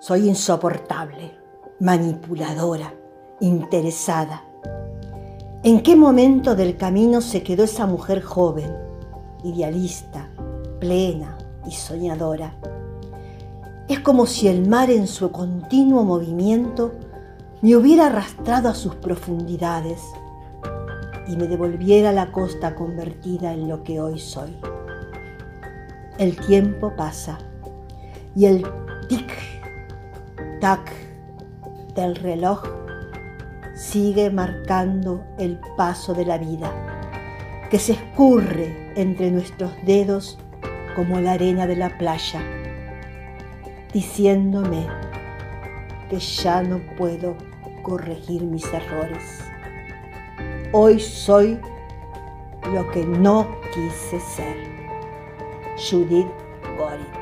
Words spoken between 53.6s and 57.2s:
quise ser. Judith Gorin.